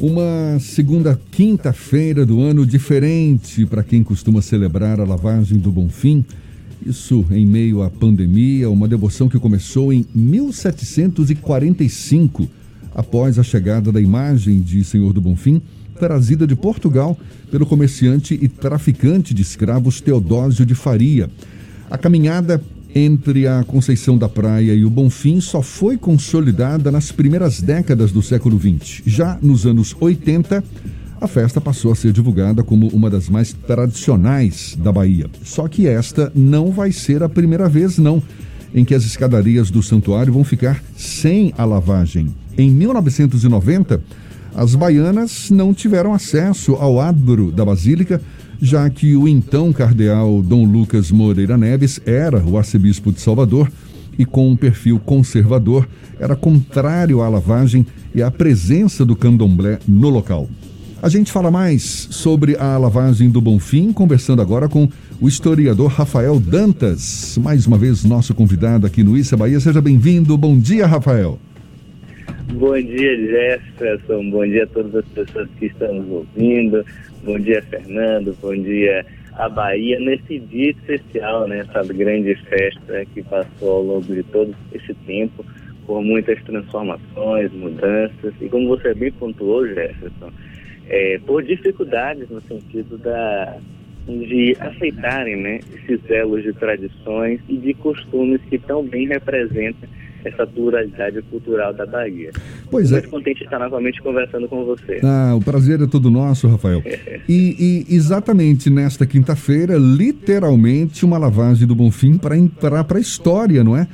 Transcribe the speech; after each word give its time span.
Uma 0.00 0.58
segunda 0.58 1.16
quinta-feira 1.30 2.26
do 2.26 2.40
ano 2.40 2.66
diferente 2.66 3.64
para 3.64 3.84
quem 3.84 4.02
costuma 4.02 4.42
celebrar 4.42 4.98
a 4.98 5.04
lavagem 5.04 5.56
do 5.56 5.70
Bonfim. 5.70 6.24
Isso 6.84 7.24
em 7.30 7.46
meio 7.46 7.80
à 7.80 7.88
pandemia, 7.88 8.68
uma 8.68 8.88
devoção 8.88 9.28
que 9.28 9.38
começou 9.38 9.92
em 9.92 10.04
1745, 10.12 12.48
após 12.92 13.38
a 13.38 13.44
chegada 13.44 13.92
da 13.92 14.00
imagem 14.00 14.60
de 14.60 14.82
Senhor 14.82 15.12
do 15.12 15.20
Bonfim, 15.20 15.62
trazida 15.96 16.44
de 16.44 16.56
Portugal 16.56 17.16
pelo 17.48 17.64
comerciante 17.64 18.36
e 18.42 18.48
traficante 18.48 19.32
de 19.32 19.42
escravos 19.42 20.00
Teodósio 20.00 20.66
de 20.66 20.74
Faria. 20.74 21.30
A 21.88 21.96
caminhada 21.96 22.60
entre 22.94 23.48
a 23.48 23.64
Conceição 23.64 24.16
da 24.16 24.28
Praia 24.28 24.72
e 24.72 24.84
o 24.84 24.90
Bonfim 24.90 25.40
só 25.40 25.60
foi 25.60 25.96
consolidada 25.96 26.92
nas 26.92 27.10
primeiras 27.10 27.60
décadas 27.60 28.12
do 28.12 28.22
século 28.22 28.58
XX. 28.58 29.02
Já 29.04 29.36
nos 29.42 29.66
anos 29.66 29.96
80, 29.98 30.62
a 31.20 31.26
festa 31.26 31.60
passou 31.60 31.90
a 31.90 31.96
ser 31.96 32.12
divulgada 32.12 32.62
como 32.62 32.88
uma 32.88 33.10
das 33.10 33.28
mais 33.28 33.52
tradicionais 33.52 34.76
da 34.78 34.92
Bahia. 34.92 35.26
Só 35.42 35.66
que 35.66 35.88
esta 35.88 36.30
não 36.34 36.70
vai 36.70 36.92
ser 36.92 37.22
a 37.22 37.28
primeira 37.28 37.68
vez, 37.68 37.98
não, 37.98 38.22
em 38.74 38.84
que 38.84 38.94
as 38.94 39.04
escadarias 39.04 39.70
do 39.70 39.82
santuário 39.82 40.32
vão 40.32 40.44
ficar 40.44 40.82
sem 40.96 41.52
a 41.58 41.64
lavagem. 41.64 42.34
Em 42.56 42.70
1990, 42.70 44.00
as 44.54 44.74
baianas 44.74 45.50
não 45.50 45.74
tiveram 45.74 46.14
acesso 46.14 46.74
ao 46.74 47.00
adro 47.00 47.50
da 47.50 47.64
Basílica 47.64 48.20
já 48.60 48.88
que 48.88 49.14
o 49.16 49.28
então 49.28 49.72
cardeal 49.72 50.42
Dom 50.42 50.64
Lucas 50.64 51.10
Moreira 51.10 51.56
Neves 51.56 52.00
era 52.06 52.42
o 52.42 52.56
arcebispo 52.56 53.12
de 53.12 53.20
Salvador 53.20 53.70
e 54.18 54.24
com 54.24 54.48
um 54.48 54.56
perfil 54.56 54.98
conservador, 54.98 55.88
era 56.18 56.36
contrário 56.36 57.20
à 57.20 57.28
lavagem 57.28 57.84
e 58.14 58.22
à 58.22 58.30
presença 58.30 59.04
do 59.04 59.16
candomblé 59.16 59.78
no 59.86 60.08
local. 60.08 60.48
A 61.02 61.08
gente 61.08 61.30
fala 61.30 61.50
mais 61.50 62.08
sobre 62.10 62.56
a 62.56 62.78
lavagem 62.78 63.28
do 63.28 63.40
Bonfim, 63.40 63.92
conversando 63.92 64.40
agora 64.40 64.68
com 64.68 64.88
o 65.20 65.28
historiador 65.28 65.90
Rafael 65.90 66.40
Dantas, 66.40 67.38
mais 67.42 67.66
uma 67.66 67.76
vez 67.76 68.04
nosso 68.04 68.32
convidado 68.32 68.86
aqui 68.86 69.04
no 69.04 69.14
Issa 69.14 69.36
Bahia. 69.36 69.60
Seja 69.60 69.82
bem-vindo. 69.82 70.38
Bom 70.38 70.56
dia, 70.56 70.86
Rafael. 70.86 71.38
Bom 72.52 72.80
dia, 72.80 73.16
Jefferson. 73.16 74.30
Bom 74.30 74.44
dia 74.44 74.64
a 74.64 74.66
todas 74.66 74.94
as 74.94 75.08
pessoas 75.08 75.48
que 75.58 75.66
estão 75.66 75.94
nos 75.94 76.08
ouvindo. 76.08 76.84
Bom 77.24 77.38
dia, 77.38 77.62
Fernando. 77.62 78.36
Bom 78.40 78.54
dia 78.54 79.04
a 79.32 79.48
Bahia 79.48 79.98
nesse 79.98 80.38
dia 80.38 80.70
especial, 80.70 81.48
né? 81.48 81.60
Essa 81.60 81.82
grande 81.92 82.34
festa 82.48 83.04
que 83.12 83.22
passou 83.22 83.70
ao 83.70 83.82
longo 83.82 84.14
de 84.14 84.22
todo 84.24 84.54
esse 84.72 84.92
tempo 85.06 85.44
por 85.86 86.02
muitas 86.02 86.40
transformações, 86.44 87.50
mudanças 87.52 88.34
e 88.40 88.48
como 88.48 88.68
você 88.68 88.94
bem 88.94 89.10
pontuou, 89.12 89.66
Jefferson, 89.66 90.30
é, 90.88 91.18
por 91.26 91.42
dificuldades 91.42 92.28
no 92.28 92.40
sentido 92.42 92.98
da 92.98 93.58
de 94.06 94.54
aceitarem 94.60 95.36
né, 95.36 95.60
esses 95.74 95.98
elos 96.10 96.42
de 96.42 96.52
tradições 96.52 97.40
e 97.48 97.56
de 97.56 97.72
costumes 97.72 98.38
que 98.50 98.58
tão 98.58 98.84
bem 98.84 99.08
representam 99.08 99.88
essa 100.24 100.46
pluralidade 100.46 101.20
cultural 101.22 101.72
da 101.72 101.86
Bahia. 101.86 102.30
Pois 102.70 102.90
é. 102.90 102.96
Muito 102.96 103.10
contente 103.10 103.38
de 103.38 103.44
estar 103.44 103.58
novamente 103.58 104.00
conversando 104.02 104.48
com 104.48 104.64
você. 104.64 105.00
Ah, 105.02 105.34
o 105.36 105.40
prazer 105.40 105.80
é 105.80 105.86
todo 105.86 106.10
nosso, 106.10 106.48
Rafael. 106.48 106.82
e, 107.28 107.84
e, 107.88 107.94
exatamente 107.94 108.70
nesta 108.70 109.06
quinta-feira, 109.06 109.76
literalmente 109.76 111.04
uma 111.04 111.18
lavagem 111.18 111.66
do 111.66 111.74
Bonfim 111.74 112.18
para 112.18 112.36
entrar 112.36 112.84
para 112.84 112.98
a 112.98 113.00
história, 113.00 113.62
não 113.62 113.76
é? 113.76 113.86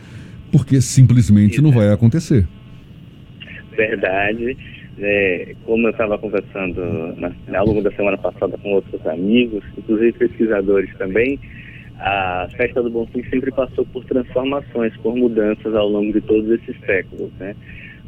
Porque 0.52 0.80
simplesmente 0.80 1.54
Isso. 1.54 1.62
não 1.62 1.72
vai 1.72 1.92
acontecer. 1.92 2.46
Verdade. 3.76 4.56
É, 5.02 5.54
como 5.64 5.86
eu 5.86 5.92
estava 5.92 6.18
conversando 6.18 7.14
na, 7.16 7.58
ao 7.58 7.66
longo 7.66 7.80
da 7.80 7.90
semana 7.92 8.18
passada 8.18 8.58
com 8.58 8.72
outros 8.72 9.04
amigos, 9.06 9.64
inclusive 9.78 10.12
pesquisadores 10.12 10.90
também, 10.98 11.40
a 12.00 12.48
festa 12.56 12.82
do 12.82 12.88
Bonfim 12.88 13.22
sempre 13.28 13.50
passou 13.50 13.84
por 13.86 14.04
transformações, 14.06 14.96
por 14.98 15.14
mudanças 15.14 15.74
ao 15.74 15.88
longo 15.88 16.12
de 16.12 16.20
todos 16.22 16.50
esses 16.50 16.74
séculos, 16.86 17.30
né? 17.38 17.54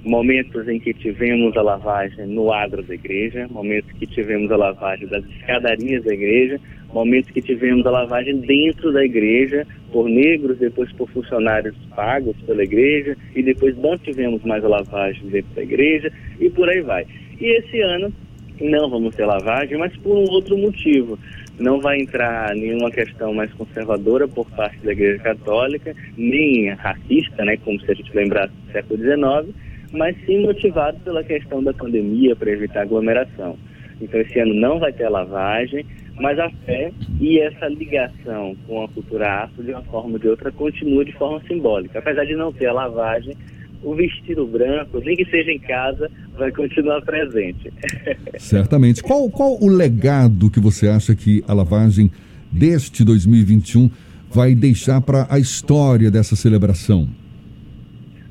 Momentos 0.03 0.67
em 0.67 0.81
que 0.81 0.95
tivemos 0.95 1.57
a 1.57 1.63
lavagem 1.63 2.27
no 2.27 2.53
adro 2.53 2.83
da 2.83 2.95
igreja, 2.95 3.47
momentos 3.51 3.93
que 3.93 4.07
tivemos 4.07 4.51
a 4.51 4.57
lavagem 4.57 5.07
das 5.07 5.25
escadarias 5.27 6.03
da 6.05 6.13
igreja, 6.13 6.59
momentos 6.93 7.31
que 7.31 7.43
tivemos 7.43 7.87
a 7.87 7.91
lavagem 7.91 8.39
dentro 8.39 8.93
da 8.93 9.05
igreja 9.05 9.67
por 9.93 10.09
negros, 10.09 10.59
depois 10.59 10.91
por 10.93 11.09
funcionários 11.11 11.77
pagos 11.95 12.35
pela 12.47 12.65
igreja, 12.65 13.17
e 13.37 13.43
depois 13.43 13.77
não 13.77 13.97
tivemos 13.99 14.43
mais 14.43 14.65
a 14.65 14.69
lavagem 14.69 15.29
dentro 15.29 15.55
da 15.55 15.63
igreja, 15.63 16.11
e 16.41 16.49
por 16.51 16.69
aí 16.69 16.81
vai. 16.81 17.07
E 17.39 17.59
esse 17.59 17.81
ano 17.81 18.13
não 18.59 18.89
vamos 18.91 19.15
ter 19.15 19.27
lavagem, 19.27 19.79
mas 19.79 19.95
por 19.99 20.17
um 20.17 20.31
outro 20.31 20.57
motivo 20.57 21.19
não 21.63 21.81
vai 21.81 22.01
entrar 22.01 22.55
nenhuma 22.55 22.91
questão 22.91 23.33
mais 23.33 23.53
conservadora 23.55 24.27
por 24.27 24.51
parte 24.51 24.79
da 24.85 24.93
Igreja 24.93 25.23
Católica, 25.23 25.95
nem 26.17 26.71
racista, 26.71 27.45
né, 27.45 27.57
como 27.59 27.81
se 27.81 27.91
a 27.91 27.95
gente 27.95 28.15
lembrasse 28.15 28.53
do 28.53 28.73
século 28.73 29.01
XIX, 29.01 29.55
mas 29.93 30.17
sim 30.27 30.43
motivado 30.43 30.99
pela 31.01 31.23
questão 31.23 31.63
da 31.63 31.73
pandemia 31.73 32.35
para 32.35 32.51
evitar 32.51 32.83
aglomeração. 32.83 33.57
Então 34.01 34.21
esse 34.21 34.39
ano 34.41 34.55
não 34.55 34.81
vai 34.81 34.93
ter 34.93 35.09
lavagem, 35.09 35.87
mas 36.21 36.39
a 36.39 36.51
fé 36.67 36.93
e 37.21 37.39
essa 37.39 37.67
ligação 37.69 38.57
com 38.67 38.83
a 38.83 38.89
cultura 38.89 39.45
afro, 39.45 39.63
de 39.63 39.71
uma 39.71 39.83
forma 39.83 40.15
ou 40.15 40.19
de 40.19 40.29
outra, 40.29 40.51
continua 40.51 41.05
de 41.05 41.13
forma 41.13 41.41
simbólica. 41.47 41.99
Apesar 41.99 42.25
de 42.25 42.35
não 42.35 42.53
ter 42.53 42.67
a 42.67 42.73
lavagem, 42.73 43.37
o 43.83 43.95
vestido 43.95 44.47
branco, 44.47 45.01
nem 45.01 45.17
que 45.17 45.25
seja 45.25 45.51
em 45.51 45.59
casa, 45.59 46.11
vai 46.37 46.51
continuar 46.53 47.01
presente. 47.03 47.73
Certamente. 48.39 49.03
Qual, 49.03 49.29
qual 49.31 49.59
o 49.61 49.69
legado 49.69 50.51
que 50.51 50.61
você 50.61 50.89
acha 50.89 51.15
que 51.15 51.43
a 51.47 51.53
lavagem 51.53 52.11
deste 52.51 53.05
2021 53.05 53.91
vai 54.31 54.55
deixar 54.55 55.01
para 55.01 55.27
a 55.31 55.39
história 55.39 56.11
dessa 56.11 56.37
celebração? 56.37 57.09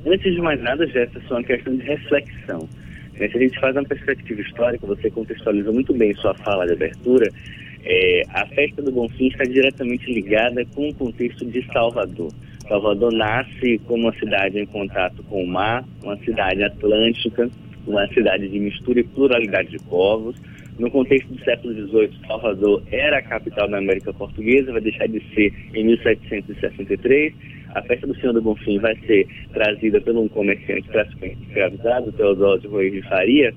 Antes 0.04 0.34
de 0.34 0.40
mais 0.40 0.60
nada, 0.60 0.86
Jefferson, 0.86 1.34
é 1.34 1.38
uma 1.38 1.44
questão 1.44 1.76
de 1.76 1.82
reflexão. 1.82 2.68
Se 3.16 3.24
a 3.24 3.28
gente 3.28 3.60
faz 3.60 3.76
uma 3.76 3.84
perspectiva 3.84 4.40
histórica, 4.40 4.86
você 4.86 5.10
contextualiza 5.10 5.70
muito 5.70 5.94
bem 5.94 6.14
sua 6.14 6.34
fala 6.34 6.66
de 6.66 6.72
abertura, 6.72 7.30
é, 7.84 8.22
a 8.30 8.46
festa 8.46 8.82
do 8.82 8.90
Bonfim 8.90 9.28
está 9.28 9.44
diretamente 9.44 10.12
ligada 10.12 10.64
com 10.74 10.88
o 10.88 10.94
contexto 10.94 11.44
de 11.44 11.64
Salvador. 11.72 12.32
Salvador 12.68 13.12
nasce 13.12 13.78
como 13.86 14.04
uma 14.04 14.12
cidade 14.14 14.58
em 14.58 14.66
contato 14.66 15.22
com 15.24 15.42
o 15.42 15.46
mar, 15.46 15.84
uma 16.02 16.16
cidade 16.18 16.62
atlântica, 16.62 17.50
uma 17.86 18.06
cidade 18.08 18.48
de 18.48 18.58
mistura 18.58 19.00
e 19.00 19.04
pluralidade 19.04 19.70
de 19.70 19.78
povos. 19.84 20.36
No 20.78 20.90
contexto 20.90 21.28
do 21.28 21.44
século 21.44 21.74
XVIII, 21.74 22.26
Salvador 22.26 22.82
era 22.90 23.18
a 23.18 23.22
capital 23.22 23.68
da 23.68 23.78
América 23.78 24.12
Portuguesa, 24.12 24.72
vai 24.72 24.80
deixar 24.80 25.06
de 25.06 25.20
ser 25.34 25.52
em 25.74 25.84
1763. 25.84 27.34
A 27.74 27.82
festa 27.82 28.06
do 28.06 28.14
Senhor 28.16 28.32
do 28.32 28.42
Bonfim 28.42 28.78
vai 28.78 28.96
ser 29.06 29.26
trazida 29.52 30.00
por 30.00 30.16
um 30.16 30.28
comerciante 30.28 30.88
escravizado, 30.88 32.12
Teodósio 32.12 32.70
Rui 32.70 32.90
de 32.90 33.02
Faria, 33.02 33.54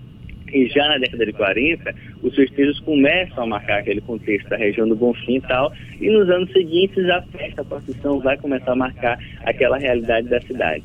e 0.52 0.68
já 0.68 0.88
na 0.88 0.98
década 0.98 1.26
de 1.26 1.34
40, 1.34 1.96
os 2.24 2.36
festejos 2.36 2.80
começam 2.82 3.44
a 3.44 3.48
marcar 3.48 3.80
aquele 3.80 4.02
contexto 4.02 4.48
da 4.50 4.58
região 4.58 4.88
do 4.88 4.96
Bonfim 4.96 5.38
e 5.38 5.42
tal, 5.42 5.72
e 6.00 6.10
nos 6.10 6.30
anos 6.30 6.52
seguintes 6.52 7.10
a 7.10 7.22
festa, 7.24 7.62
a 7.62 7.66
procissão 7.66 8.20
vai 8.20 8.38
começar 8.38 8.72
a 8.72 8.76
marcar 8.76 9.20
aquela 9.44 9.78
realidade 9.78 10.28
da 10.28 10.40
cidade. 10.42 10.84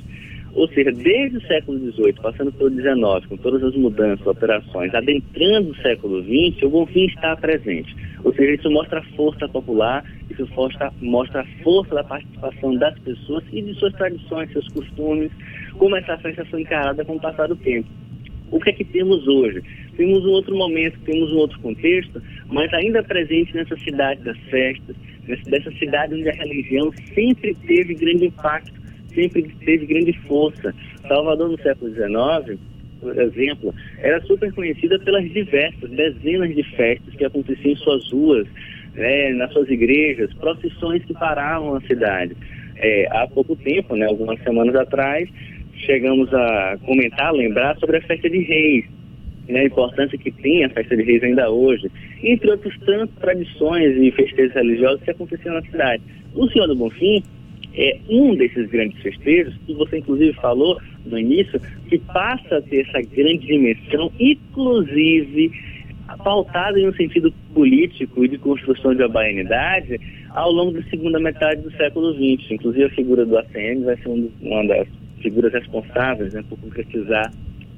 Ou 0.53 0.66
seja, 0.69 0.91
desde 0.91 1.37
o 1.37 1.47
século 1.47 1.78
XVIII, 1.78 2.15
passando 2.15 2.53
pelo 2.53 2.70
XIX, 2.70 3.26
com 3.28 3.37
todas 3.37 3.62
as 3.62 3.75
mudanças, 3.76 4.26
operações, 4.26 4.93
adentrando 4.93 5.70
o 5.70 5.76
século 5.76 6.22
XX, 6.22 6.65
o 6.65 6.70
Bonfim 6.70 7.04
está 7.04 7.37
presente. 7.37 7.94
Ou 8.25 8.34
seja, 8.34 8.54
isso 8.54 8.70
mostra 8.70 8.99
a 8.99 9.03
força 9.16 9.49
popular, 9.49 10.04
isso 10.28 10.49
mostra, 10.56 10.93
mostra 11.00 11.43
a 11.43 11.62
força 11.62 11.94
da 11.94 12.03
participação 12.03 12.75
das 12.75 12.99
pessoas 12.99 13.44
e 13.53 13.62
de 13.62 13.75
suas 13.75 13.93
tradições, 13.94 14.53
seus 14.53 14.66
costumes, 14.69 15.31
como 15.78 15.97
essa 15.97 16.19
festa 16.19 16.44
foi 16.47 16.62
encarada 16.62 17.04
com 17.04 17.15
o 17.15 17.20
passar 17.20 17.47
do 17.47 17.56
tempo. 17.56 18.00
O 18.50 18.59
que 18.59 18.71
é 18.71 18.72
que 18.72 18.84
temos 18.84 19.27
hoje? 19.28 19.62
Temos 19.97 20.25
um 20.25 20.31
outro 20.31 20.56
momento, 20.56 20.99
temos 21.05 21.32
um 21.32 21.37
outro 21.37 21.58
contexto, 21.61 22.20
mas 22.49 22.73
ainda 22.75 23.02
presente 23.02 23.55
nessa 23.55 23.76
cidade 23.76 24.23
das 24.23 24.38
festas, 24.50 24.97
nessa 25.47 25.70
cidade 25.73 26.14
onde 26.14 26.29
a 26.29 26.32
religião 26.32 26.93
sempre 27.14 27.55
teve 27.67 27.94
grande 27.94 28.26
impacto, 28.26 28.73
sempre 29.14 29.43
teve 29.64 29.87
grande 29.87 30.12
força. 30.26 30.75
Salvador 31.06 31.50
no 31.50 31.58
século 31.62 31.93
XIX, 31.93 32.58
por 33.00 33.19
exemplo, 33.19 33.75
era 33.99 34.20
super 34.23 34.53
conhecida 34.53 34.99
pelas 34.99 35.31
diversas 35.31 35.91
dezenas 35.91 36.55
de 36.55 36.62
festas 36.76 37.14
que 37.14 37.25
aconteciam 37.25 37.73
em 37.73 37.76
suas 37.76 38.12
ruas, 38.12 38.46
né, 38.94 39.31
nas 39.32 39.53
suas 39.53 39.69
igrejas, 39.69 40.32
procissões 40.35 41.05
que 41.05 41.14
paravam 41.14 41.76
a 41.76 41.81
cidade. 41.82 42.37
É, 42.76 43.06
há 43.11 43.26
pouco 43.26 43.55
tempo, 43.56 43.94
né, 43.94 44.06
algumas 44.06 44.43
semanas 44.43 44.75
atrás, 44.75 45.29
chegamos 45.85 46.32
a 46.32 46.79
comentar, 46.85 47.32
lembrar 47.32 47.77
sobre 47.79 47.99
a 47.99 48.03
festa 48.03 48.29
de 48.29 48.38
reis, 48.38 48.85
né, 49.49 49.61
a 49.61 49.65
importância 49.65 50.19
que 50.19 50.31
tem 50.31 50.65
a 50.65 50.71
festa 50.71 50.97
de 50.97 51.03
reis 51.03 51.23
ainda 51.23 51.50
hoje, 51.50 51.91
entre 52.23 52.50
outras 52.50 52.77
tantas 52.81 53.15
tradições 53.17 53.97
e 53.97 54.11
festejos 54.12 54.55
religiosos 54.55 55.03
que 55.03 55.11
aconteciam 55.11 55.55
na 55.55 55.62
cidade. 55.62 56.03
O 56.35 56.49
Senhor 56.49 56.67
do 56.67 56.77
Bonfim 56.77 57.23
é 57.75 57.99
um 58.09 58.35
desses 58.35 58.69
grandes 58.69 59.00
festejos, 59.00 59.55
que 59.67 59.75
você 59.75 59.99
inclusive 59.99 60.32
falou 60.35 60.81
no 61.05 61.19
início, 61.19 61.61
que 61.88 61.99
passa 61.99 62.56
a 62.56 62.62
ter 62.62 62.87
essa 62.87 63.00
grande 63.03 63.47
dimensão, 63.47 64.12
inclusive 64.19 65.53
pautado 66.25 66.79
em 66.79 66.88
um 66.88 66.94
sentido 66.94 67.32
político 67.55 68.25
e 68.25 68.29
de 68.29 68.38
construção 68.38 68.94
de 68.94 69.06
baianidade 69.06 70.00
ao 70.31 70.50
longo 70.50 70.73
da 70.73 70.82
segunda 70.85 71.21
metade 71.21 71.62
do 71.62 71.71
século 71.73 72.12
XX. 72.15 72.50
Inclusive 72.50 72.85
a 72.85 72.91
figura 72.91 73.25
do 73.25 73.38
ACM 73.38 73.85
vai 73.85 73.97
ser 73.97 74.09
uma 74.09 74.67
das 74.67 74.88
figuras 75.20 75.52
responsáveis 75.52 76.32
né, 76.34 76.43
por 76.49 76.58
concretizar 76.58 77.32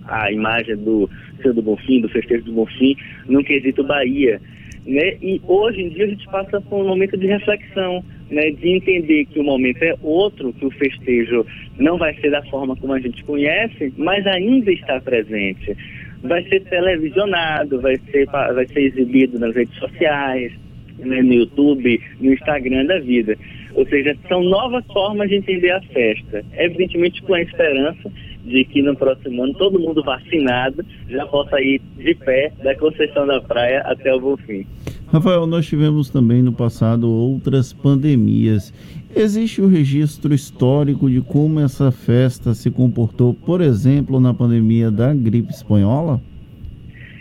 a 0.04 0.32
imagem 0.32 0.76
do 0.76 1.08
Senhor 1.40 1.54
do 1.54 1.62
Bonfim, 1.62 2.00
do 2.00 2.08
festejo 2.08 2.44
do 2.44 2.52
Bonfim, 2.52 2.96
no 3.28 3.42
quesito 3.44 3.84
Bahia. 3.84 4.40
Né? 4.86 5.16
E 5.22 5.40
hoje 5.46 5.82
em 5.82 5.88
dia 5.90 6.04
a 6.04 6.08
gente 6.08 6.26
passa 6.26 6.60
por 6.60 6.80
um 6.80 6.88
momento 6.88 7.16
de 7.16 7.26
reflexão, 7.26 8.04
né? 8.30 8.50
de 8.50 8.68
entender 8.68 9.26
que 9.26 9.38
o 9.38 9.44
momento 9.44 9.82
é 9.82 9.94
outro, 10.02 10.52
que 10.52 10.66
o 10.66 10.70
festejo 10.70 11.46
não 11.78 11.98
vai 11.98 12.14
ser 12.16 12.30
da 12.30 12.42
forma 12.46 12.76
como 12.76 12.92
a 12.92 13.00
gente 13.00 13.22
conhece, 13.24 13.92
mas 13.96 14.26
ainda 14.26 14.72
está 14.72 15.00
presente. 15.00 15.76
Vai 16.22 16.42
ser 16.48 16.60
televisionado, 16.64 17.80
vai 17.80 17.96
ser, 18.10 18.26
vai 18.26 18.66
ser 18.68 18.80
exibido 18.80 19.38
nas 19.38 19.54
redes 19.54 19.76
sociais, 19.76 20.52
né? 20.98 21.22
no 21.22 21.32
YouTube, 21.32 22.00
no 22.20 22.32
Instagram 22.32 22.86
da 22.86 22.98
vida. 22.98 23.36
Ou 23.74 23.86
seja, 23.86 24.16
são 24.28 24.42
novas 24.42 24.84
formas 24.86 25.28
de 25.28 25.36
entender 25.36 25.70
a 25.70 25.80
festa. 25.80 26.44
Evidentemente 26.54 27.22
com 27.22 27.34
a 27.34 27.42
esperança 27.42 28.10
de 28.44 28.64
que 28.64 28.82
no 28.82 28.96
próximo 28.96 29.44
ano 29.44 29.54
todo 29.54 29.78
mundo 29.78 30.02
vacinado 30.02 30.84
já 31.08 31.24
possa 31.26 31.60
ir 31.60 31.80
de 31.96 32.14
pé 32.14 32.52
da 32.62 32.74
Conceição 32.74 33.26
da 33.26 33.40
Praia 33.40 33.80
até 33.82 34.12
o 34.12 34.20
Bonfim. 34.20 34.66
Rafael, 35.12 35.46
nós 35.46 35.66
tivemos 35.66 36.08
também 36.08 36.42
no 36.42 36.52
passado 36.52 37.08
outras 37.08 37.72
pandemias. 37.72 38.72
Existe 39.14 39.60
o 39.60 39.66
um 39.66 39.68
registro 39.68 40.32
histórico 40.32 41.10
de 41.10 41.20
como 41.20 41.60
essa 41.60 41.92
festa 41.92 42.54
se 42.54 42.70
comportou, 42.70 43.34
por 43.34 43.60
exemplo, 43.60 44.18
na 44.18 44.32
pandemia 44.32 44.90
da 44.90 45.12
gripe 45.12 45.50
espanhola? 45.50 46.20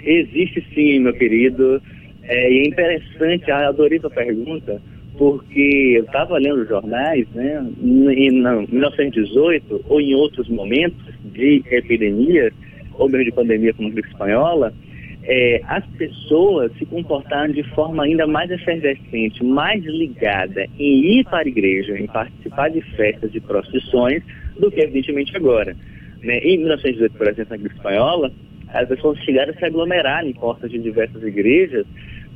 Existe 0.03 0.65
sim, 0.73 0.99
meu 0.99 1.13
querido. 1.13 1.81
É, 2.23 2.47
é 2.47 2.67
interessante, 2.67 3.51
adorei 3.51 3.99
sua 3.99 4.09
pergunta, 4.09 4.81
porque 5.21 5.97
eu 5.97 6.03
estava 6.03 6.39
lendo 6.39 6.65
jornais, 6.65 7.27
né, 7.35 7.63
em 7.79 8.31
1918 8.31 9.85
ou 9.87 10.01
em 10.01 10.15
outros 10.15 10.49
momentos 10.49 11.13
de 11.25 11.63
epidemias, 11.69 12.51
ou 12.93 13.07
mesmo 13.07 13.25
de 13.25 13.31
pandemia 13.31 13.71
como 13.71 13.89
a 13.89 13.91
gripe 13.91 14.09
espanhola, 14.09 14.73
é, 15.21 15.61
as 15.67 15.85
pessoas 15.95 16.71
se 16.79 16.87
comportaram 16.87 17.53
de 17.53 17.61
forma 17.75 18.03
ainda 18.03 18.25
mais 18.25 18.49
efervescente, 18.49 19.43
mais 19.43 19.85
ligada 19.85 20.65
em 20.79 21.19
ir 21.19 21.23
para 21.25 21.45
a 21.45 21.47
igreja, 21.47 21.99
em 21.99 22.07
participar 22.07 22.71
de 22.71 22.81
festas, 22.81 23.31
de 23.31 23.39
procissões, 23.41 24.23
do 24.59 24.71
que 24.71 24.81
evidentemente 24.81 25.37
agora. 25.37 25.75
Né? 26.23 26.39
Em 26.39 26.57
1918, 26.57 27.15
por 27.15 27.27
exemplo, 27.27 27.51
na 27.51 27.57
gripe 27.57 27.75
espanhola, 27.75 28.31
as 28.69 28.87
pessoas 28.87 29.19
chegaram 29.19 29.53
a 29.53 29.55
se 29.55 29.65
aglomerar 29.65 30.25
em 30.25 30.33
portas 30.33 30.71
de 30.71 30.79
diversas 30.79 31.21
igrejas 31.21 31.85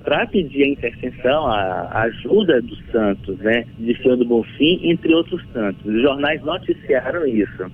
para 0.05 0.27
pedir 0.27 0.63
a 0.63 0.67
intercessão, 0.67 1.47
a, 1.47 2.03
ajuda 2.03 2.61
dos 2.61 2.79
santos, 2.91 3.37
né, 3.39 3.65
de 3.79 4.01
Senhor 4.01 4.15
do 4.15 4.23
Bonfim, 4.23 4.79
entre 4.83 5.13
outros 5.13 5.43
santos. 5.51 5.83
Os 5.83 6.01
jornais 6.01 6.41
noticiaram 6.43 7.25
isso. 7.25 7.71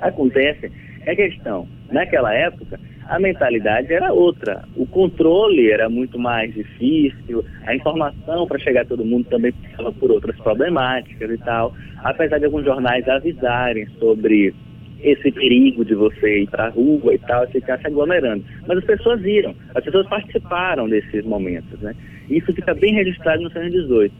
Acontece 0.00 0.72
a 1.06 1.14
questão, 1.14 1.68
naquela 1.92 2.34
época, 2.34 2.80
a 3.08 3.20
mentalidade 3.20 3.92
era 3.92 4.12
outra. 4.12 4.64
O 4.74 4.86
controle 4.86 5.70
era 5.70 5.88
muito 5.88 6.18
mais 6.18 6.52
difícil, 6.52 7.44
a 7.64 7.76
informação 7.76 8.46
para 8.46 8.58
chegar 8.58 8.82
a 8.82 8.86
todo 8.86 9.04
mundo 9.04 9.28
também 9.28 9.52
passava 9.52 9.92
por 9.92 10.10
outras 10.10 10.36
problemáticas 10.38 11.30
e 11.30 11.38
tal. 11.38 11.72
Apesar 12.02 12.38
de 12.38 12.46
alguns 12.46 12.64
jornais 12.64 13.06
avisarem 13.08 13.86
sobre 14.00 14.54
esse 15.00 15.30
perigo 15.30 15.84
de 15.84 15.94
você 15.94 16.42
ir 16.42 16.48
para 16.48 16.66
a 16.66 16.70
rua 16.70 17.14
e 17.14 17.18
tal, 17.18 17.46
ficar 17.48 17.78
se 17.78 17.86
aglomerando. 17.86 18.44
Mas 18.66 18.78
as 18.78 18.84
pessoas 18.84 19.20
viram, 19.20 19.54
as 19.74 19.84
pessoas 19.84 20.08
participaram 20.08 20.88
desses 20.88 21.24
momentos, 21.24 21.80
né? 21.80 21.94
Isso 22.28 22.52
fica 22.52 22.74
bem 22.74 22.94
registrado 22.94 23.42
no 23.42 23.50
118. 23.50 24.14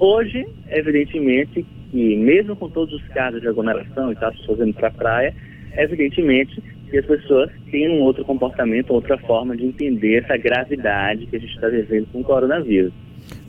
Hoje, 0.00 0.46
evidentemente, 0.68 1.66
que 1.90 2.16
mesmo 2.16 2.54
com 2.54 2.68
todos 2.68 2.94
os 2.94 3.08
casos 3.08 3.40
de 3.40 3.48
aglomeração 3.48 4.12
e 4.12 4.16
tal, 4.16 4.28
as 4.28 4.38
pessoas 4.38 4.60
indo 4.60 4.74
para 4.74 4.88
a 4.88 4.92
praia, 4.92 5.34
evidentemente 5.76 6.62
que 6.88 6.98
as 6.98 7.06
pessoas 7.06 7.50
têm 7.70 7.88
um 7.88 8.00
outro 8.00 8.24
comportamento, 8.24 8.92
outra 8.92 9.18
forma 9.18 9.56
de 9.56 9.66
entender 9.66 10.24
essa 10.24 10.36
gravidade 10.36 11.26
que 11.26 11.36
a 11.36 11.38
gente 11.38 11.54
está 11.54 11.68
vivendo 11.68 12.06
com 12.12 12.20
o 12.20 12.24
coronavírus. 12.24 12.92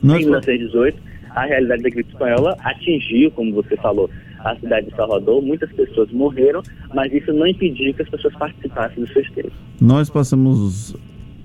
Nossa. 0.02 0.20
Em 0.20 0.24
1918, 0.24 1.09
a 1.34 1.46
realidade 1.46 1.82
da 1.82 1.90
gripe 1.90 2.10
espanhola 2.10 2.56
atingiu, 2.60 3.30
como 3.30 3.52
você 3.54 3.76
falou, 3.76 4.10
a 4.44 4.56
cidade 4.56 4.88
de 4.88 4.96
Salvador, 4.96 5.42
muitas 5.42 5.70
pessoas 5.72 6.10
morreram, 6.10 6.62
mas 6.94 7.12
isso 7.12 7.32
não 7.32 7.46
impediu 7.46 7.92
que 7.94 8.02
as 8.02 8.08
pessoas 8.08 8.34
participassem 8.36 9.04
do 9.04 9.06
festejo. 9.08 9.52
Nós 9.80 10.08
passamos 10.08 10.94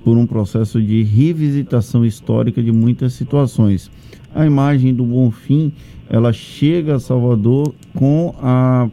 por 0.03 0.17
um 0.17 0.25
processo 0.25 0.81
de 0.81 1.03
revisitação 1.03 2.05
histórica 2.05 2.61
de 2.61 2.71
muitas 2.71 3.13
situações. 3.13 3.91
A 4.33 4.45
imagem 4.45 4.93
do 4.93 5.03
Bonfim, 5.03 5.73
ela 6.09 6.31
chega 6.31 6.95
a 6.95 6.99
Salvador 6.99 7.73
com 7.95 8.33
a 8.39 8.89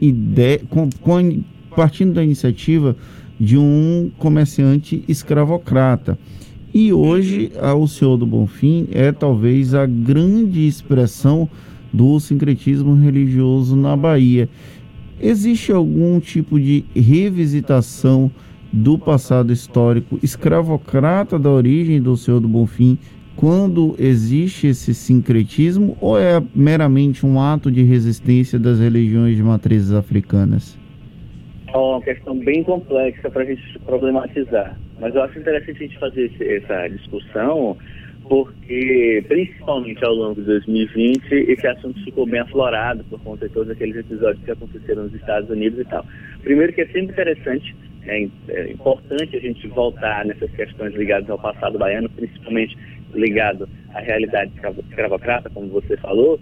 ideia, 0.00 0.60
com, 0.68 0.90
com 1.00 1.42
partindo 1.74 2.14
da 2.14 2.24
iniciativa 2.24 2.96
de 3.38 3.56
um 3.56 4.10
comerciante 4.18 5.04
escravocrata. 5.08 6.18
E 6.74 6.90
hoje, 6.90 7.52
o 7.76 7.86
Senhor 7.86 8.16
do 8.16 8.26
Bonfim 8.26 8.88
é 8.92 9.12
talvez 9.12 9.74
a 9.74 9.84
grande 9.84 10.66
expressão 10.66 11.48
do 11.92 12.18
sincretismo 12.18 12.94
religioso 12.94 13.76
na 13.76 13.94
Bahia. 13.94 14.48
Existe 15.20 15.70
algum 15.70 16.18
tipo 16.18 16.58
de 16.58 16.84
revisitação 16.96 18.30
do 18.72 18.98
passado 18.98 19.52
histórico 19.52 20.18
escravocrata 20.22 21.38
da 21.38 21.50
origem 21.50 22.00
do 22.00 22.16
Senhor 22.16 22.40
do 22.40 22.48
Bonfim 22.48 22.98
quando 23.36 23.94
existe 23.98 24.68
esse 24.68 24.94
sincretismo 24.94 25.96
ou 26.00 26.18
é 26.18 26.42
meramente 26.54 27.26
um 27.26 27.38
ato 27.38 27.70
de 27.70 27.82
resistência 27.82 28.58
das 28.58 28.78
religiões 28.78 29.36
de 29.36 29.42
matrizes 29.42 29.92
africanas? 29.92 30.78
É 31.68 31.76
uma 31.76 32.00
questão 32.00 32.38
bem 32.38 32.64
complexa 32.64 33.30
para 33.30 33.42
a 33.42 33.46
gente 33.46 33.78
problematizar, 33.80 34.78
mas 34.98 35.14
eu 35.14 35.22
acho 35.22 35.38
interessante 35.38 35.76
a 35.76 35.86
gente 35.86 35.98
fazer 35.98 36.32
essa 36.40 36.88
discussão 36.88 37.76
porque, 38.28 39.24
principalmente 39.28 40.04
ao 40.04 40.14
longo 40.14 40.40
de 40.40 40.46
2020, 40.46 41.34
esse 41.50 41.66
assunto 41.66 42.02
ficou 42.04 42.24
bem 42.24 42.40
aflorado 42.40 43.04
por 43.04 43.20
conta 43.20 43.48
de 43.48 43.52
todos 43.52 43.70
aqueles 43.70 43.96
episódios 43.96 44.42
que 44.44 44.50
aconteceram 44.50 45.04
nos 45.04 45.14
Estados 45.14 45.50
Unidos 45.50 45.80
e 45.80 45.84
tal. 45.84 46.04
Primeiro 46.42 46.72
que 46.72 46.82
é 46.82 46.86
sempre 46.86 47.12
interessante, 47.12 47.74
é, 48.06 48.28
é 48.48 48.70
importante 48.70 49.36
a 49.36 49.40
gente 49.40 49.66
voltar 49.68 50.24
nessas 50.24 50.50
questões 50.52 50.94
ligadas 50.94 51.28
ao 51.28 51.38
passado 51.38 51.78
baiano, 51.78 52.08
principalmente 52.10 52.78
ligado 53.12 53.68
à 53.92 54.00
realidade 54.00 54.52
escravocrata, 54.88 55.50
como 55.50 55.68
você 55.68 55.96
falou, 55.96 56.40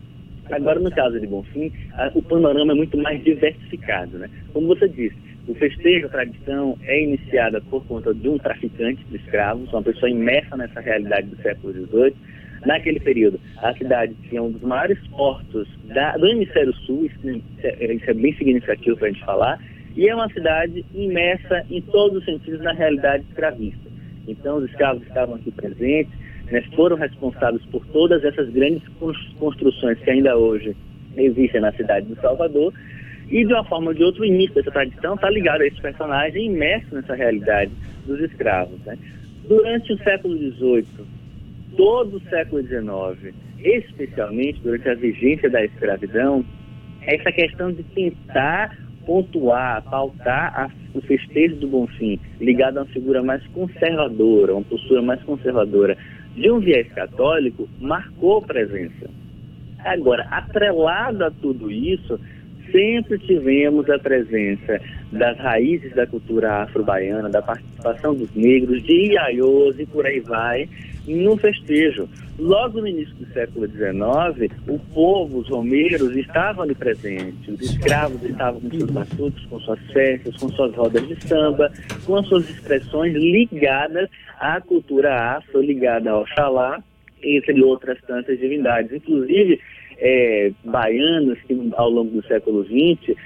Agora, 0.50 0.80
no 0.80 0.90
caso 0.90 1.20
de 1.20 1.26
Bonfim, 1.26 1.72
a, 1.94 2.10
o 2.14 2.22
panorama 2.22 2.72
é 2.72 2.74
muito 2.74 2.98
mais 2.98 3.22
diversificado. 3.22 4.18
Né? 4.18 4.28
Como 4.52 4.66
você 4.66 4.88
disse, 4.88 5.16
o 5.50 5.54
festejo, 5.56 6.06
a 6.06 6.10
tradição, 6.10 6.78
é 6.84 7.02
iniciada 7.02 7.60
por 7.60 7.84
conta 7.86 8.14
de 8.14 8.28
um 8.28 8.38
traficante 8.38 9.04
de 9.10 9.16
escravos, 9.16 9.72
uma 9.72 9.82
pessoa 9.82 10.08
imersa 10.08 10.56
nessa 10.56 10.80
realidade 10.80 11.26
do 11.26 11.42
século 11.42 11.72
XVIII. 11.72 12.14
Naquele 12.64 13.00
período, 13.00 13.40
a 13.58 13.74
cidade 13.74 14.14
tinha 14.28 14.40
um 14.40 14.52
dos 14.52 14.62
maiores 14.62 14.98
portos 15.08 15.66
da, 15.86 16.16
do 16.16 16.26
hemisfério 16.28 16.72
sul, 16.86 17.04
isso 17.04 17.42
é, 17.64 17.84
é 17.84 18.14
bem 18.14 18.32
significativo 18.36 18.96
para 18.96 19.08
a 19.08 19.10
gente 19.10 19.24
falar, 19.24 19.58
e 19.96 20.08
é 20.08 20.14
uma 20.14 20.28
cidade 20.28 20.84
imersa 20.94 21.66
em 21.68 21.80
todos 21.82 22.18
os 22.18 22.24
sentidos 22.24 22.60
na 22.60 22.72
realidade 22.72 23.24
escravista. 23.28 23.90
Então, 24.28 24.58
os 24.58 24.70
escravos 24.70 25.02
estavam 25.02 25.34
aqui 25.34 25.50
presentes, 25.50 26.12
né, 26.48 26.62
foram 26.76 26.96
responsáveis 26.96 27.64
por 27.72 27.84
todas 27.86 28.22
essas 28.24 28.48
grandes 28.50 28.82
construções 29.40 29.98
que 29.98 30.10
ainda 30.10 30.36
hoje 30.36 30.76
existem 31.16 31.60
na 31.60 31.72
cidade 31.72 32.06
de 32.06 32.14
Salvador. 32.20 32.72
E 33.30 33.44
de 33.44 33.52
uma 33.52 33.64
forma 33.64 33.88
ou 33.88 33.94
de 33.94 34.02
outra, 34.02 34.22
o 34.22 34.24
início 34.24 34.54
dessa 34.54 34.72
tradição 34.72 35.14
está 35.14 35.30
ligado 35.30 35.60
a 35.60 35.66
esse 35.66 35.80
personagem 35.80 36.46
imerso 36.46 36.94
nessa 36.94 37.14
realidade 37.14 37.70
dos 38.06 38.20
escravos. 38.20 38.78
Né? 38.84 38.98
Durante 39.46 39.92
o 39.92 39.98
século 39.98 40.36
XVIII, 40.36 41.06
todo 41.76 42.16
o 42.16 42.20
século 42.28 42.62
XIX, 42.62 43.34
especialmente 43.62 44.60
durante 44.60 44.88
a 44.88 44.94
vigência 44.94 45.48
da 45.48 45.64
escravidão, 45.64 46.44
essa 47.02 47.30
questão 47.30 47.72
de 47.72 47.82
tentar 47.84 48.76
pontuar, 49.06 49.82
pautar 49.84 50.52
a, 50.60 50.70
o 50.92 51.00
festejo 51.00 51.56
do 51.56 51.68
Bonfim, 51.68 52.18
ligado 52.40 52.78
a 52.78 52.82
uma 52.82 52.86
figura 52.88 53.22
mais 53.22 53.46
conservadora, 53.48 54.54
uma 54.54 54.64
postura 54.64 55.02
mais 55.02 55.22
conservadora 55.22 55.96
de 56.34 56.50
um 56.50 56.58
viés 56.58 56.88
católico 56.92 57.68
marcou 57.80 58.42
presença. 58.42 59.08
Agora, 59.84 60.26
atrelado 60.30 61.24
a 61.24 61.30
tudo 61.30 61.70
isso, 61.70 62.20
sempre 62.70 63.18
tivemos 63.18 63.88
a 63.90 63.98
presença 63.98 64.80
das 65.12 65.38
raízes 65.38 65.94
da 65.94 66.06
cultura 66.06 66.62
afro-baiana, 66.62 67.28
da 67.28 67.42
participação 67.42 68.14
dos 68.14 68.32
negros, 68.34 68.82
de 68.82 69.12
iaiôs 69.12 69.78
e 69.78 69.86
por 69.86 70.06
aí 70.06 70.20
vai, 70.20 70.68
no 71.06 71.36
festejo. 71.36 72.08
Logo 72.38 72.80
no 72.80 72.86
início 72.86 73.14
do 73.16 73.26
século 73.34 73.66
XIX, 73.66 74.50
o 74.66 74.78
povo, 74.94 75.40
os 75.40 75.48
romeiros, 75.48 76.16
estavam 76.16 76.64
ali 76.64 76.74
presentes. 76.74 77.46
Os 77.48 77.60
escravos 77.60 78.22
estavam 78.22 78.60
com 78.60 78.70
seus 78.70 78.90
batuques, 78.90 79.44
com 79.46 79.60
suas 79.60 79.80
festas, 79.92 80.36
com 80.36 80.48
suas 80.50 80.74
rodas 80.74 81.06
de 81.06 81.22
samba, 81.26 81.70
com 82.06 82.16
as 82.16 82.26
suas 82.26 82.48
expressões 82.48 83.12
ligadas 83.12 84.08
à 84.38 84.58
cultura 84.60 85.36
afro, 85.36 85.60
ligada 85.60 86.10
ao 86.10 86.26
Xalá, 86.28 86.82
entre 87.22 87.62
outras 87.62 88.00
tantas 88.06 88.38
divindades. 88.38 88.92
Inclusive, 88.92 89.60
é, 90.00 90.50
baianos 90.64 91.38
que 91.42 91.54
ao 91.76 91.90
longo 91.90 92.10
do 92.10 92.26
século 92.26 92.64
XX 92.64 93.16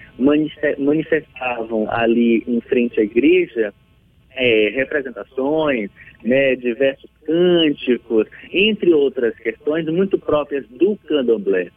manifestavam 0.79 1.87
ali 1.91 2.43
em 2.47 2.61
frente 2.61 3.01
à 3.01 3.05
igreja 3.05 3.73
é, 4.35 4.71
representações, 4.75 5.91
né, 6.23 6.57
diversos 6.57 7.11
cânticos, 7.25 8.27
entre 8.53 8.93
outras 8.93 9.35
questões 9.37 9.87
muito 9.87 10.19
próprias 10.19 10.67
do 10.69 10.97
candomblé. 11.07 11.71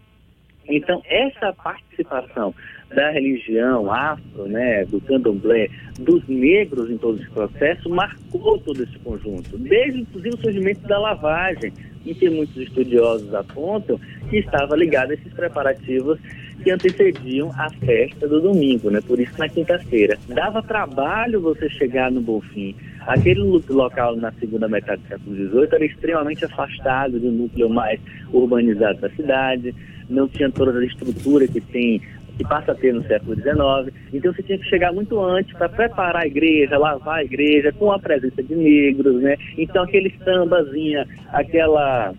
Então, 0.67 1.01
essa 1.05 1.53
participação 1.53 2.53
da 2.93 3.11
religião 3.11 3.91
afro, 3.91 4.47
né, 4.47 4.85
do 4.85 5.01
candomblé, 5.01 5.69
dos 5.99 6.25
negros 6.27 6.89
em 6.89 6.97
todo 6.97 7.19
esse 7.19 7.29
processo, 7.29 7.89
marcou 7.89 8.57
todo 8.59 8.81
esse 8.81 8.97
conjunto, 8.99 9.57
desde 9.57 10.01
inclusive 10.01 10.35
o 10.35 10.41
surgimento 10.41 10.87
da 10.87 10.97
lavagem, 10.97 11.73
em 12.05 12.13
que 12.13 12.29
muitos 12.29 12.55
estudiosos 12.55 13.33
apontam 13.33 13.99
que 14.29 14.37
estava 14.37 14.75
ligado 14.75 15.11
a 15.11 15.13
esses 15.15 15.33
preparativos 15.33 16.17
que 16.63 16.71
antecediam 16.71 17.51
a 17.57 17.69
festa 17.69 18.27
do 18.27 18.41
domingo, 18.41 18.89
né? 18.89 18.99
Por 19.05 19.19
isso 19.19 19.33
na 19.37 19.47
quinta-feira. 19.47 20.17
Dava 20.27 20.63
trabalho 20.63 21.39
você 21.39 21.69
chegar 21.69 22.11
no 22.11 22.21
Bonfim. 22.21 22.75
Aquele 23.05 23.41
local 23.69 24.15
na 24.15 24.31
segunda 24.33 24.67
metade 24.67 25.01
do 25.03 25.07
século 25.07 25.35
XVIII 25.35 25.69
era 25.71 25.85
extremamente 25.85 26.45
afastado 26.45 27.19
do 27.19 27.31
núcleo 27.31 27.69
mais 27.69 27.99
urbanizado 28.33 28.99
da 28.99 29.09
cidade, 29.11 29.73
não 30.09 30.27
tinha 30.27 30.49
toda 30.49 30.77
a 30.77 30.85
estrutura 30.85 31.47
que 31.47 31.61
tem 31.61 32.01
que 32.37 32.43
passa 32.43 32.71
a 32.71 32.75
ter 32.75 32.93
no 32.93 33.03
século 33.07 33.35
XIX. 33.35 33.93
Então 34.13 34.33
você 34.33 34.43
tinha 34.43 34.57
que 34.57 34.69
chegar 34.69 34.93
muito 34.93 35.19
antes 35.19 35.51
para 35.57 35.67
preparar 35.67 36.23
a 36.23 36.27
igreja, 36.27 36.77
lavar 36.77 37.19
a 37.19 37.23
igreja, 37.23 37.71
com 37.73 37.91
a 37.91 37.99
presença 37.99 38.41
de 38.43 38.55
negros, 38.55 39.21
né? 39.21 39.35
Então 39.57 39.83
aquele 39.83 40.13
sambazinha, 40.23 41.05
aquela, 41.33 42.13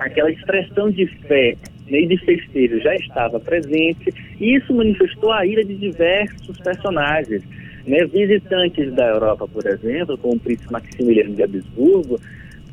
aquela 0.00 0.30
expressão 0.30 0.90
de 0.90 1.06
fé 1.06 1.56
né, 1.88 2.00
e 2.00 2.06
de 2.06 2.16
festejo 2.18 2.80
já 2.80 2.94
estava 2.96 3.38
presente, 3.38 4.12
e 4.40 4.56
isso 4.56 4.72
manifestou 4.74 5.32
a 5.32 5.46
ira 5.46 5.64
de 5.64 5.76
diversos 5.76 6.58
personagens. 6.58 7.42
Né? 7.86 8.04
Visitantes 8.06 8.92
da 8.94 9.08
Europa, 9.08 9.48
por 9.48 9.66
exemplo, 9.66 10.16
como 10.18 10.34
o 10.34 10.40
príncipe 10.40 10.72
Maximiliano 10.72 11.34
de 11.34 11.42
Habsburgo, 11.42 12.20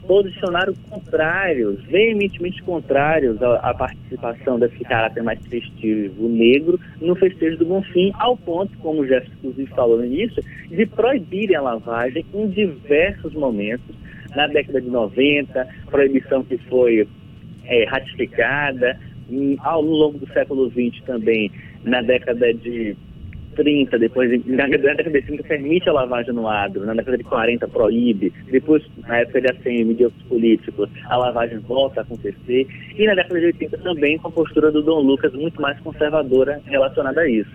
posicionaram 0.10 0.74
contrários, 0.90 1.84
veementemente 1.84 2.64
contrários 2.64 3.40
à, 3.44 3.76
participação 3.76 4.58
desse 4.58 4.80
caráter 4.80 5.22
mais 5.22 5.40
festivo 5.46 6.28
negro 6.28 6.80
no 7.00 7.16
festejo 7.16 7.60
do 7.60 7.66
Bonfim, 7.68 8.12
ao 8.16 8.36
ponto, 8.36 8.76
como 8.80 9.02
o 9.02 9.08
Jefferson 9.08 9.54
falou 9.76 9.98
no 9.98 10.06
início, 10.06 10.44
de 10.68 10.84
proibirem 10.88 11.56
a 11.56 11.62
lavagem 11.62 12.26
em 12.34 12.48
diversos 12.48 13.36
momentos. 13.36 13.96
Na 14.36 14.48
década 14.48 14.82
de 14.82 14.90
90, 14.90 15.68
proibição 15.92 16.44
que 16.44 16.58
foi 16.70 17.08
é, 17.66 17.84
ratificada, 17.86 19.00
ao 19.60 19.82
longo 19.84 20.18
do 20.18 20.34
século 20.34 20.72
XX 20.72 21.04
também, 21.06 21.52
na 21.84 22.02
década 22.02 22.52
de 22.52 22.98
30, 23.60 24.00
depois 24.00 24.32
na 24.46 24.68
década 24.68 25.12
de 25.12 25.22
30 25.22 25.44
permite 25.44 25.90
a 25.90 25.92
lavagem 25.94 26.34
no 26.34 26.48
adro, 26.48 26.86
na 26.86 26.94
década 26.94 27.18
de 27.18 27.26
40 27.26 27.68
proíbe, 27.68 28.32
depois 28.50 28.82
na 29.06 29.18
época 29.18 29.42
de 29.42 29.48
ACM 29.48 29.94
de 29.94 30.06
outros 30.06 30.24
políticos, 30.24 30.90
a 31.10 31.18
lavagem 31.18 31.60
volta 31.60 32.00
a 32.00 32.04
acontecer, 32.04 32.66
e 32.98 33.06
na 33.06 33.16
década 33.16 33.38
de 33.38 33.46
80 33.48 33.78
também 33.80 34.18
com 34.18 34.30
a 34.30 34.32
postura 34.32 34.72
do 34.72 34.82
Dom 34.82 35.02
Lucas 35.02 35.34
muito 35.34 35.62
mais 35.62 35.78
conservadora 35.82 36.62
relacionada 36.66 37.20
a 37.20 37.30
isso. 37.30 37.52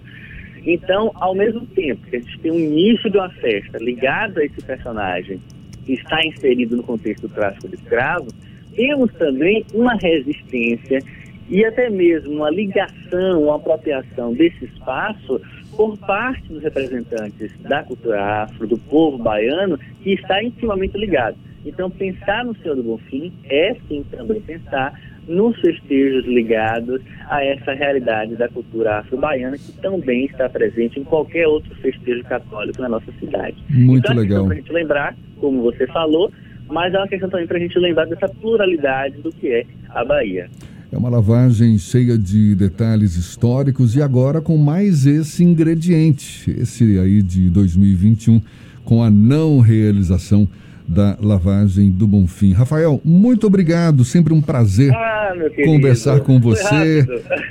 Então, 0.67 1.11
ao 1.15 1.35
mesmo 1.35 1.65
tempo 1.69 2.07
que 2.07 2.17
a 2.17 2.21
gente 2.21 2.39
tem 2.41 2.53
o 2.53 2.61
início 2.61 3.11
de 3.11 3.17
uma 3.17 3.31
festa 3.31 3.79
ligada 3.79 4.41
a 4.41 4.45
esse 4.45 4.63
personagem 4.63 5.41
que 5.87 5.95
está 5.95 6.23
inserido 6.25 6.77
no 6.77 6.83
contexto 6.83 7.29
do 7.29 7.35
tráfico 7.35 7.69
de 7.69 7.77
escravos, 7.77 8.33
temos 8.75 9.11
também 9.15 9.65
uma 9.73 9.95
resistência 9.95 11.01
e 11.49 11.65
até 11.65 11.91
mesmo 11.91 12.35
uma 12.35 12.51
ligação, 12.51 13.43
uma 13.43 13.57
apropriação 13.57 14.33
desse 14.33 14.65
espaço 14.65 15.41
por 15.77 15.99
parte 15.99 16.47
dos 16.49 16.63
representantes 16.63 17.53
da 17.63 17.83
cultura 17.83 18.45
afro, 18.45 18.67
do 18.67 18.79
povo 18.79 19.19
baiano, 19.19 19.79
que 20.03 20.13
está 20.13 20.43
intimamente 20.43 20.97
ligado. 20.97 21.37
Então, 21.67 21.91
pensar 21.91 22.45
no 22.45 22.55
Senhor 22.57 22.77
do 22.77 22.83
Bonfim 22.83 23.33
é 23.45 23.75
sim 23.89 24.05
também 24.11 24.41
pensar 24.41 24.99
nos 25.27 25.59
festejos 25.61 26.27
ligados 26.27 27.01
a 27.29 27.43
essa 27.43 27.73
realidade 27.73 28.37
da 28.37 28.49
cultura 28.49 28.99
afro-baiana 28.99 29.57
que 29.57 29.73
também 29.81 30.27
está 30.27 30.49
presente 30.49 31.01
em 31.01 31.05
qualquer 31.05 31.49
outro 31.49 31.75
festejo 31.77 32.23
católico 32.25 32.83
na 32.83 32.91
nossa 32.91 33.11
cidade. 33.19 33.57
Muito 33.71 34.05
então, 34.05 34.17
legal. 34.17 34.45
Para 34.45 34.55
a 34.55 34.57
gente 34.57 34.73
lembrar, 34.73 35.17
como 35.41 35.63
você 35.63 35.87
falou, 35.87 36.31
mas 36.69 36.93
é 36.93 36.99
uma 36.99 37.09
questão 37.09 37.31
também 37.31 37.47
para 37.47 37.57
a 37.57 37.61
gente 37.61 37.79
lembrar 37.79 38.07
dessa 38.07 38.29
pluralidade 38.29 39.17
do 39.23 39.33
que 39.33 39.49
é 39.49 39.67
a 39.91 40.05
Bahia. 40.05 40.51
É 40.95 40.97
uma 40.97 41.09
lavagem 41.09 41.77
cheia 41.77 42.17
de 42.17 42.55
detalhes 42.55 43.17
históricos 43.17 43.97
e 43.97 44.01
agora 44.01 44.41
com 44.41 44.57
mais 44.57 45.07
esse 45.07 45.43
ingrediente, 45.43 46.49
esse 46.57 47.01
aí 47.01 47.21
de 47.21 47.51
2021, 47.51 48.41
com 48.85 49.03
a 49.03 49.11
não 49.11 49.59
realização 49.59 50.49
da 50.87 51.19
lavagem 51.21 51.91
do 51.91 52.07
Bonfim. 52.07 52.53
Rafael, 52.53 53.01
muito 53.05 53.45
obrigado, 53.49 54.05
sempre 54.05 54.33
um 54.33 54.41
prazer 54.41 54.95
ah, 54.95 55.33
conversar 55.65 56.21
com 56.21 56.39
você, 56.39 57.05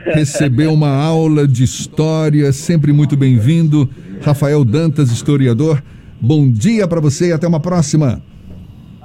receber 0.05 0.67
uma 0.67 0.95
aula 0.95 1.45
de 1.45 1.65
história, 1.65 2.49
sempre 2.53 2.93
muito 2.93 3.17
bem-vindo. 3.17 3.89
Rafael 4.21 4.63
Dantas, 4.63 5.11
historiador, 5.11 5.83
bom 6.21 6.49
dia 6.49 6.87
para 6.87 7.01
você 7.01 7.27
e 7.27 7.33
até 7.33 7.45
uma 7.45 7.59
próxima. 7.59 8.21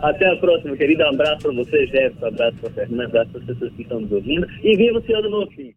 Até 0.02 0.28
a 0.28 0.36
próxima, 0.36 0.76
querida. 0.76 1.04
Um 1.06 1.14
abraço 1.14 1.42
para 1.42 1.52
você, 1.52 1.86
Jefferson. 1.86 2.24
Um 2.24 2.28
abraço 2.28 2.56
para 2.58 2.70
Fernando. 2.70 3.00
Um 3.00 3.06
abraço 3.06 3.30
para 3.32 3.40
pessoas 3.40 3.72
que 3.72 3.82
estão 3.82 4.00
nos 4.00 4.12
ouvindo. 4.12 4.46
E 4.62 4.76
viva 4.76 4.98
o 4.98 5.02
Senhor 5.02 5.22
do 5.22 5.30
Bonfim. 5.30 5.66